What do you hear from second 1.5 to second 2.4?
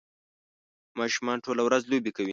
ورځ لوبې کوي